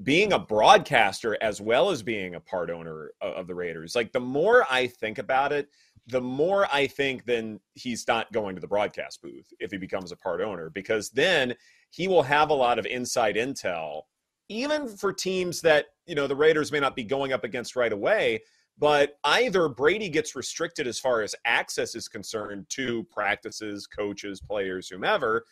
Being 0.04 0.34
a 0.34 0.40
broadcaster 0.40 1.38
as 1.42 1.62
well 1.62 1.90
as 1.90 2.04
being 2.04 2.36
a 2.36 2.40
part 2.40 2.70
owner 2.70 3.12
of 3.22 3.48
the 3.48 3.56
Raiders, 3.56 3.96
like 3.96 4.12
the 4.12 4.20
more 4.20 4.66
I 4.70 4.88
think 4.88 5.18
about 5.18 5.54
it, 5.54 5.70
the 6.08 6.22
more 6.22 6.68
I 6.72 6.88
think 6.88 7.25
then 7.25 7.60
he's 7.74 8.08
not 8.08 8.32
going 8.32 8.56
to 8.56 8.62
the 8.62 8.68
broadcast 8.68 9.22
booth 9.22 9.52
if 9.60 9.72
he 9.72 9.78
becomes 9.78 10.12
a 10.12 10.18
part 10.18 10.42
owner, 10.42 10.70
because 10.70 11.10
then 11.10 11.56
he 11.90 12.08
will 12.08 12.24
have 12.24 12.50
a 12.50 12.54
lot 12.54 12.78
of 12.78 12.86
inside 12.86 13.36
intel, 13.36 14.02
even 14.50 14.88
for 14.88 15.14
teams 15.14 15.62
that 15.62 15.86
you 16.06 16.16
know 16.16 16.28
the 16.28 16.36
Raiders 16.36 16.72
may 16.72 16.80
not 16.80 16.96
be 16.96 17.04
going 17.04 17.32
up 17.32 17.44
against 17.44 17.75
right 17.75 17.94
away 17.94 18.42
but 18.78 19.18
either 19.24 19.70
Brady 19.70 20.10
gets 20.10 20.36
restricted 20.36 20.88
as 20.88 21.00
far 21.00 21.22
as 21.22 21.36
access 21.46 21.96
is 21.96 22.08
concerned 22.08 22.66
to 22.70 23.04
practices, 23.06 23.88
coaches, 23.88 24.42
players, 24.42 24.90
whomever, 24.90 25.46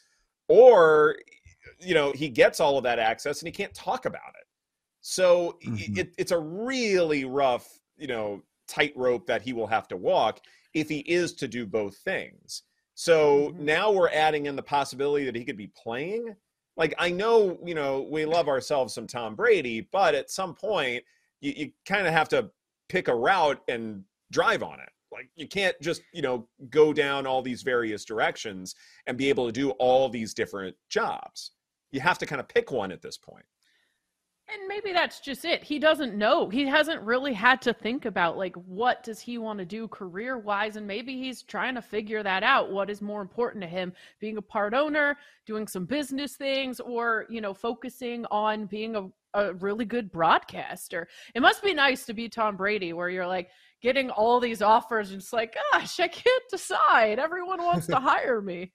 or 0.49 1.15
you 1.79 1.93
know 1.93 2.11
he 2.13 2.29
gets 2.29 2.59
all 2.59 2.77
of 2.77 2.83
that 2.83 2.99
access 2.99 3.41
and 3.41 3.47
he 3.47 3.51
can't 3.51 3.73
talk 3.73 4.05
about 4.05 4.21
it. 4.39 4.45
So 5.01 5.57
mm-hmm. 5.65 5.97
it, 5.97 6.13
it's 6.17 6.31
a 6.31 6.39
really 6.39 7.25
rough, 7.25 7.67
you 7.97 8.07
know, 8.07 8.41
tightrope 8.67 9.27
that 9.27 9.41
he 9.41 9.51
will 9.51 9.67
have 9.67 9.87
to 9.89 9.97
walk 9.97 10.39
if 10.73 10.87
he 10.87 10.99
is 10.99 11.33
to 11.33 11.47
do 11.47 11.65
both 11.65 11.97
things. 11.97 12.63
So 12.95 13.49
mm-hmm. 13.49 13.65
now 13.65 13.91
we're 13.91 14.09
adding 14.09 14.45
in 14.45 14.55
the 14.55 14.63
possibility 14.63 15.25
that 15.25 15.35
he 15.35 15.43
could 15.43 15.57
be 15.57 15.71
playing. 15.81 16.33
Like 16.77 16.93
I 16.97 17.11
know, 17.11 17.59
you 17.65 17.75
know, 17.75 18.07
we 18.09 18.25
love 18.25 18.47
ourselves 18.47 18.93
some 18.93 19.05
Tom 19.05 19.35
Brady, 19.35 19.87
but 19.91 20.15
at 20.15 20.31
some 20.31 20.55
point 20.55 21.03
you, 21.41 21.53
you 21.55 21.71
kind 21.85 22.07
of 22.07 22.13
have 22.13 22.29
to 22.29 22.49
pick 22.89 23.09
a 23.09 23.15
route 23.15 23.61
and 23.67 24.03
drive 24.31 24.63
on 24.63 24.79
it. 24.79 24.89
Like 25.11 25.29
you 25.35 25.47
can't 25.47 25.79
just, 25.81 26.01
you 26.13 26.21
know, 26.21 26.47
go 26.69 26.93
down 26.93 27.27
all 27.27 27.41
these 27.41 27.61
various 27.61 28.05
directions 28.05 28.73
and 29.05 29.17
be 29.17 29.29
able 29.29 29.45
to 29.45 29.51
do 29.51 29.71
all 29.71 30.09
these 30.09 30.33
different 30.33 30.75
jobs. 30.89 31.51
You 31.93 32.01
have 32.01 32.17
to 32.17 32.25
kind 32.25 32.41
of 32.41 32.49
pick 32.49 32.71
one 32.71 32.91
at 32.91 33.01
this 33.01 33.17
point. 33.17 33.45
And 34.49 34.67
maybe 34.67 34.91
that's 34.91 35.21
just 35.21 35.45
it. 35.45 35.63
He 35.63 35.79
doesn't 35.79 36.15
know. 36.15 36.49
He 36.49 36.67
hasn't 36.67 37.01
really 37.01 37.31
had 37.31 37.61
to 37.61 37.73
think 37.73 38.03
about 38.03 38.37
like 38.37 38.55
what 38.55 39.01
does 39.01 39.21
he 39.21 39.37
want 39.37 39.59
to 39.59 39.65
do 39.65 39.87
career 39.87 40.37
wise 40.37 40.75
and 40.75 40.85
maybe 40.85 41.17
he's 41.17 41.43
trying 41.43 41.75
to 41.75 41.81
figure 41.81 42.21
that 42.23 42.43
out. 42.43 42.69
What 42.69 42.89
is 42.89 43.01
more 43.01 43.21
important 43.21 43.61
to 43.61 43.69
him? 43.69 43.93
Being 44.19 44.35
a 44.35 44.41
part 44.41 44.73
owner, 44.73 45.17
doing 45.45 45.65
some 45.65 45.85
business 45.85 46.35
things 46.35 46.81
or, 46.81 47.25
you 47.29 47.39
know, 47.39 47.53
focusing 47.53 48.25
on 48.31 48.65
being 48.65 48.97
a 48.97 49.07
a 49.33 49.53
really 49.55 49.85
good 49.85 50.11
broadcaster. 50.11 51.07
It 51.33 51.41
must 51.41 51.63
be 51.63 51.73
nice 51.73 52.05
to 52.05 52.13
be 52.13 52.29
Tom 52.29 52.55
Brady, 52.55 52.93
where 52.93 53.09
you're 53.09 53.27
like 53.27 53.49
getting 53.81 54.09
all 54.09 54.39
these 54.39 54.61
offers 54.61 55.11
and 55.11 55.21
it's 55.21 55.33
like, 55.33 55.55
gosh, 55.71 55.99
I 55.99 56.07
can't 56.07 56.43
decide. 56.49 57.19
Everyone 57.19 57.61
wants 57.63 57.87
to 57.87 57.95
hire 57.99 58.41
me. 58.41 58.71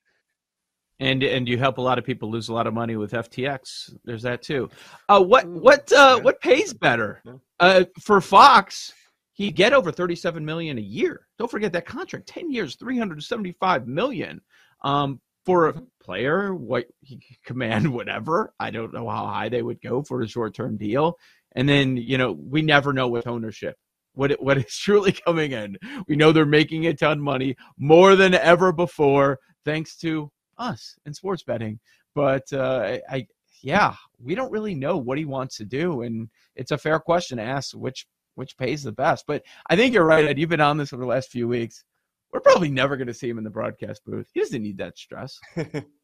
And 1.01 1.23
and 1.23 1.47
you 1.49 1.59
help 1.59 1.79
a 1.79 1.83
lot 1.83 1.99
of 1.99 2.05
people 2.05 2.31
lose 2.31 2.49
a 2.49 2.53
lot 2.53 2.67
of 2.67 2.75
money 2.75 2.97
with 2.97 3.13
FTX. 3.13 3.95
There's 4.05 4.23
that 4.23 4.43
too. 4.43 4.69
Uh, 5.09 5.23
what 5.23 5.47
what 5.47 5.93
uh, 5.93 6.19
what 6.21 6.41
pays 6.41 6.75
better? 6.75 7.23
Uh, 7.61 7.85
for 8.01 8.21
Fox, 8.21 8.93
he 9.33 9.53
get 9.53 9.73
over 9.73 9.93
37 9.93 10.45
million 10.45 10.79
a 10.79 10.83
year. 10.83 11.27
Don't 11.39 11.51
forget 11.51 11.73
that 11.73 11.87
contract, 11.87 12.27
10 12.27 12.51
years, 12.51 12.75
375 12.77 13.87
million. 13.87 14.41
Um, 14.83 15.21
for 15.49 15.69
a 15.69 15.83
player, 16.03 16.55
what 16.55 16.87
he 17.01 17.23
command, 17.45 17.91
whatever. 17.95 18.53
I 18.61 18.71
don't 18.71 18.93
know 18.93 19.09
how 19.09 19.27
high 19.27 19.49
they 19.49 19.63
would 19.63 19.81
go 19.81 20.03
for 20.03 20.21
a 20.21 20.29
short 20.29 20.55
term 20.55 20.77
deal. 20.77 21.17
And 21.53 21.67
then, 21.67 21.97
you 21.97 22.19
know, 22.19 22.33
we 22.33 22.61
never 22.61 22.93
know 22.93 23.09
with 23.09 23.27
ownership 23.27 23.77
what 24.13 24.33
it, 24.33 24.43
what 24.43 24.59
is 24.59 24.77
truly 24.77 25.13
coming 25.13 25.53
in. 25.53 25.79
We 26.07 26.17
know 26.17 26.33
they're 26.33 26.45
making 26.45 26.87
a 26.87 26.93
ton 26.93 27.19
of 27.19 27.25
money 27.25 27.57
more 27.79 28.17
than 28.17 28.35
ever 28.35 28.73
before, 28.73 29.39
thanks 29.65 29.97
to 29.99 30.31
us 30.59 30.97
in 31.07 31.15
sports 31.15 31.43
betting. 31.43 31.79
But 32.15 32.53
uh, 32.53 32.99
I, 33.11 33.27
yeah, 33.63 33.95
we 34.19 34.35
don't 34.35 34.53
really 34.53 34.75
know 34.75 34.97
what 34.97 35.19
he 35.19 35.25
wants 35.25 35.57
to 35.59 35.65
do, 35.65 36.03
and 36.03 36.29
it's 36.57 36.71
a 36.71 36.79
fair 36.79 36.99
question 36.99 37.39
to 37.39 37.45
ask 37.45 37.73
which 37.73 38.07
which 38.35 38.57
pays 38.57 38.83
the 38.83 38.93
best. 38.93 39.25
But 39.27 39.43
I 39.69 39.77
think 39.77 39.93
you're 39.93 40.05
right, 40.05 40.25
Ed. 40.25 40.39
You've 40.39 40.49
been 40.49 40.61
on 40.61 40.77
this 40.77 40.93
over 40.93 41.03
the 41.03 41.09
last 41.09 41.31
few 41.31 41.49
weeks 41.49 41.85
we're 42.33 42.41
probably 42.41 42.71
never 42.71 42.97
going 42.97 43.07
to 43.07 43.15
see 43.15 43.29
him 43.29 43.39
in 43.39 43.45
the 43.45 43.51
broadcast 43.51 44.03
booth. 44.05 44.29
He 44.33 44.41
doesn't 44.41 44.63
need 44.63 44.79
that 44.79 44.99
stress. 44.99 45.39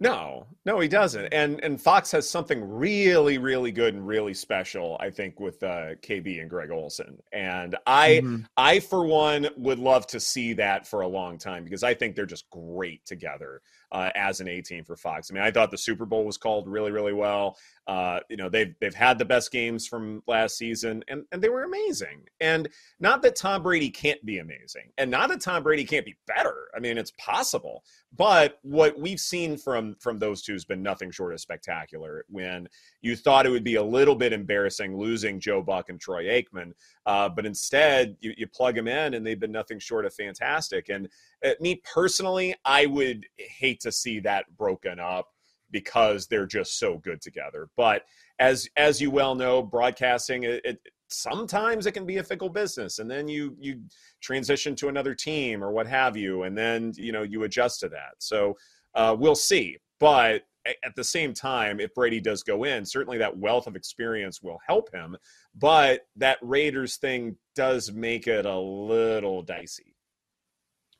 no, 0.00 0.46
no, 0.64 0.80
he 0.80 0.88
doesn't. 0.88 1.26
And 1.32 1.62
and 1.62 1.80
Fox 1.80 2.10
has 2.12 2.28
something 2.28 2.68
really, 2.68 3.38
really 3.38 3.70
good 3.70 3.94
and 3.94 4.06
really 4.06 4.34
special, 4.34 4.96
I 4.98 5.10
think, 5.10 5.38
with 5.38 5.62
uh, 5.62 5.94
KB 6.02 6.40
and 6.40 6.50
Greg 6.50 6.70
Olsen. 6.70 7.22
And 7.32 7.76
I, 7.86 8.20
mm-hmm. 8.22 8.42
I 8.56 8.80
for 8.80 9.06
one, 9.06 9.48
would 9.56 9.78
love 9.78 10.06
to 10.08 10.18
see 10.18 10.52
that 10.54 10.86
for 10.86 11.02
a 11.02 11.08
long 11.08 11.38
time 11.38 11.64
because 11.64 11.84
I 11.84 11.94
think 11.94 12.16
they're 12.16 12.26
just 12.26 12.50
great 12.50 13.06
together 13.06 13.62
uh, 13.94 14.10
as 14.16 14.40
an 14.40 14.48
A 14.48 14.60
team 14.60 14.84
for 14.84 14.96
Fox. 14.96 15.30
I 15.30 15.34
mean, 15.34 15.44
I 15.44 15.52
thought 15.52 15.70
the 15.70 15.78
Super 15.78 16.04
Bowl 16.04 16.24
was 16.24 16.36
called 16.36 16.66
really, 16.66 16.90
really 16.90 17.12
well. 17.12 17.56
Uh, 17.86 18.18
you 18.28 18.36
know, 18.36 18.48
they've 18.48 18.74
they've 18.80 18.94
had 18.94 19.18
the 19.18 19.24
best 19.24 19.52
games 19.52 19.86
from 19.86 20.22
last 20.26 20.58
season, 20.58 21.04
and 21.06 21.22
and 21.30 21.40
they 21.40 21.48
were 21.48 21.62
amazing. 21.62 22.24
And 22.40 22.68
not 22.98 23.22
that 23.22 23.36
Tom 23.36 23.62
Brady 23.62 23.90
can't 23.90 24.24
be 24.24 24.38
amazing, 24.38 24.90
and 24.98 25.10
not 25.10 25.28
that 25.28 25.40
Tom 25.40 25.62
Brady 25.62 25.84
can't 25.84 26.04
be 26.04 26.16
better. 26.26 26.68
I 26.76 26.80
mean, 26.80 26.98
it's 26.98 27.12
possible. 27.18 27.84
But 28.16 28.58
what 28.62 28.98
we've 28.98 29.20
seen 29.20 29.56
from 29.56 29.94
from 30.00 30.18
those 30.18 30.42
two 30.42 30.54
has 30.54 30.64
been 30.64 30.82
nothing 30.82 31.10
short 31.10 31.32
of 31.32 31.40
spectacular. 31.40 32.24
When 32.28 32.68
you 33.00 33.14
thought 33.14 33.46
it 33.46 33.50
would 33.50 33.64
be 33.64 33.76
a 33.76 33.82
little 33.82 34.16
bit 34.16 34.32
embarrassing 34.32 34.96
losing 34.96 35.38
Joe 35.38 35.62
Buck 35.62 35.88
and 35.88 36.00
Troy 36.00 36.24
Aikman, 36.24 36.72
uh, 37.06 37.28
but 37.28 37.46
instead 37.46 38.16
you, 38.20 38.32
you 38.36 38.48
plug 38.48 38.74
them 38.74 38.88
in, 38.88 39.14
and 39.14 39.24
they've 39.24 39.38
been 39.38 39.52
nothing 39.52 39.78
short 39.78 40.04
of 40.04 40.14
fantastic. 40.14 40.88
And 40.88 41.08
uh, 41.44 41.50
me 41.60 41.82
personally, 41.92 42.54
I 42.64 42.86
would 42.86 43.26
hate 43.36 43.83
to 43.84 43.92
see 43.92 44.20
that 44.20 44.44
broken 44.56 44.98
up 44.98 45.28
because 45.70 46.26
they're 46.26 46.46
just 46.46 46.78
so 46.78 46.98
good 46.98 47.20
together. 47.20 47.68
But 47.76 48.02
as 48.38 48.68
as 48.76 49.00
you 49.00 49.10
well 49.10 49.34
know, 49.34 49.62
broadcasting 49.62 50.44
it, 50.44 50.60
it, 50.64 50.78
sometimes 51.08 51.86
it 51.86 51.92
can 51.92 52.06
be 52.06 52.18
a 52.18 52.24
fickle 52.24 52.48
business, 52.48 52.98
and 52.98 53.10
then 53.10 53.28
you 53.28 53.56
you 53.58 53.80
transition 54.20 54.74
to 54.76 54.88
another 54.88 55.14
team 55.14 55.62
or 55.62 55.70
what 55.72 55.86
have 55.86 56.16
you, 56.16 56.42
and 56.44 56.56
then 56.56 56.92
you 56.96 57.12
know 57.12 57.22
you 57.22 57.44
adjust 57.44 57.80
to 57.80 57.88
that. 57.88 58.14
So 58.18 58.56
uh, 58.94 59.16
we'll 59.18 59.34
see. 59.34 59.78
But 60.00 60.42
at 60.66 60.94
the 60.96 61.04
same 61.04 61.34
time, 61.34 61.78
if 61.78 61.92
Brady 61.94 62.20
does 62.20 62.42
go 62.42 62.64
in, 62.64 62.84
certainly 62.84 63.18
that 63.18 63.36
wealth 63.36 63.66
of 63.66 63.76
experience 63.76 64.42
will 64.42 64.58
help 64.66 64.92
him. 64.94 65.16
But 65.54 66.02
that 66.16 66.38
Raiders 66.40 66.96
thing 66.96 67.36
does 67.54 67.92
make 67.92 68.26
it 68.26 68.46
a 68.46 68.58
little 68.58 69.42
dicey. 69.42 69.93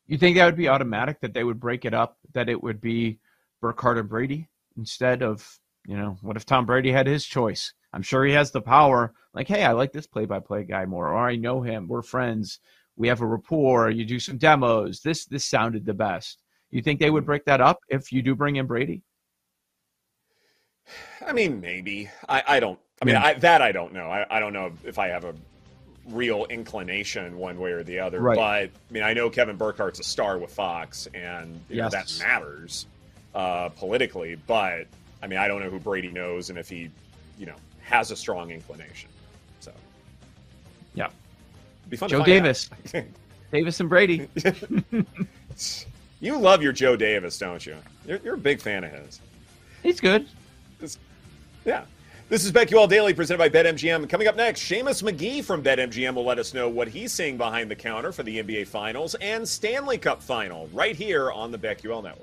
You 0.06 0.18
think 0.18 0.36
that 0.36 0.46
would 0.46 0.56
be 0.56 0.68
automatic 0.68 1.20
that 1.20 1.32
they 1.32 1.44
would 1.44 1.60
break 1.60 1.84
it 1.84 1.94
up, 1.94 2.18
that 2.32 2.48
it 2.48 2.62
would 2.62 2.80
be 2.80 3.18
Burkhardt 3.60 3.98
and 3.98 4.08
Brady 4.08 4.48
instead 4.76 5.22
of, 5.22 5.58
you 5.86 5.96
know, 5.96 6.18
what 6.20 6.36
if 6.36 6.44
Tom 6.44 6.66
Brady 6.66 6.92
had 6.92 7.06
his 7.06 7.24
choice? 7.24 7.72
I'm 7.92 8.02
sure 8.02 8.24
he 8.24 8.32
has 8.32 8.50
the 8.50 8.60
power. 8.60 9.14
Like, 9.32 9.48
hey, 9.48 9.64
I 9.64 9.72
like 9.72 9.92
this 9.92 10.06
play 10.06 10.26
by 10.26 10.40
play 10.40 10.64
guy 10.64 10.84
more, 10.84 11.08
or 11.08 11.28
I 11.28 11.36
know 11.36 11.62
him, 11.62 11.88
we're 11.88 12.02
friends, 12.02 12.58
we 12.96 13.08
have 13.08 13.20
a 13.20 13.26
rapport, 13.26 13.90
you 13.90 14.04
do 14.04 14.20
some 14.20 14.38
demos. 14.38 15.00
This 15.00 15.24
this 15.24 15.44
sounded 15.44 15.84
the 15.84 15.94
best. 15.94 16.42
You 16.70 16.82
think 16.82 17.00
they 17.00 17.10
would 17.10 17.24
break 17.24 17.44
that 17.46 17.60
up 17.60 17.80
if 17.88 18.12
you 18.12 18.22
do 18.22 18.34
bring 18.34 18.56
in 18.56 18.66
Brady? 18.66 19.02
I 21.26 21.32
mean, 21.32 21.60
maybe. 21.60 22.10
I, 22.28 22.42
I 22.46 22.60
don't. 22.60 22.78
I 23.00 23.04
mean, 23.06 23.16
I, 23.16 23.34
that 23.34 23.62
I 23.62 23.72
don't 23.72 23.92
know. 23.92 24.08
I, 24.08 24.26
I 24.30 24.40
don't 24.40 24.52
know 24.52 24.72
if 24.84 24.98
I 24.98 25.08
have 25.08 25.24
a 25.24 25.34
real 26.08 26.46
inclination 26.46 27.38
one 27.38 27.58
way 27.58 27.72
or 27.72 27.82
the 27.82 27.98
other. 27.98 28.20
Right. 28.20 28.36
But 28.36 28.70
I 28.90 28.92
mean, 28.92 29.02
I 29.02 29.12
know 29.14 29.30
Kevin 29.30 29.56
Burkhardt's 29.56 30.00
a 30.00 30.04
star 30.04 30.38
with 30.38 30.52
Fox, 30.52 31.08
and 31.14 31.60
you 31.68 31.76
know, 31.78 31.88
that 31.88 32.14
matters 32.18 32.86
uh, 33.34 33.70
politically. 33.70 34.36
But 34.46 34.86
I 35.22 35.26
mean, 35.26 35.38
I 35.38 35.48
don't 35.48 35.62
know 35.62 35.70
who 35.70 35.78
Brady 35.78 36.10
knows, 36.10 36.50
and 36.50 36.58
if 36.58 36.68
he, 36.68 36.90
you 37.38 37.46
know, 37.46 37.56
has 37.82 38.10
a 38.10 38.16
strong 38.16 38.50
inclination. 38.50 39.10
So, 39.60 39.72
Yeah. 40.94 41.06
It'd 41.06 41.90
be 41.90 41.96
fun. 41.96 42.08
Joe 42.08 42.24
Davis. 42.24 42.70
Davis 43.52 43.80
and 43.80 43.88
Brady. 43.88 44.28
you 46.20 46.38
love 46.38 46.62
your 46.62 46.72
Joe 46.72 46.96
Davis, 46.96 47.38
don't 47.38 47.64
you? 47.64 47.76
You're, 48.06 48.18
you're 48.24 48.34
a 48.34 48.38
big 48.38 48.60
fan 48.60 48.84
of 48.84 48.90
his. 48.90 49.20
He's 49.82 50.00
good. 50.00 50.26
Yeah. 51.64 51.84
This 52.30 52.46
is 52.46 52.52
BetQL 52.52 52.88
Daily 52.88 53.12
presented 53.12 53.36
by 53.36 53.50
BetMGM. 53.50 54.08
Coming 54.08 54.28
up 54.28 54.34
next, 54.34 54.62
Seamus 54.62 55.02
Magee 55.02 55.42
from 55.42 55.62
BetMGM 55.62 56.14
will 56.14 56.24
let 56.24 56.38
us 56.38 56.54
know 56.54 56.70
what 56.70 56.88
he's 56.88 57.12
seeing 57.12 57.36
behind 57.36 57.70
the 57.70 57.76
counter 57.76 58.12
for 58.12 58.22
the 58.22 58.42
NBA 58.42 58.66
Finals 58.66 59.14
and 59.16 59.46
Stanley 59.46 59.98
Cup 59.98 60.22
Final 60.22 60.66
right 60.72 60.96
here 60.96 61.30
on 61.30 61.52
the 61.52 61.58
BetQL 61.58 62.02
Network. 62.02 62.22